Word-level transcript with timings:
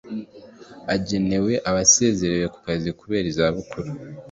agenewe 0.95 1.53
abasezerewe 1.69 2.45
ku 2.53 2.59
kazi 2.65 2.89
kubera 2.99 3.25
izabukuru 3.31 3.89